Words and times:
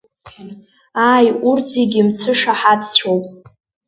Ааи, 1.09 1.27
урҭ 1.49 1.65
зегьы 1.73 2.01
мцышаҳаҭцәоуп. 2.07 3.25